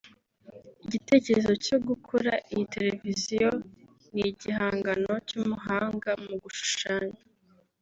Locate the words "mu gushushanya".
6.23-7.19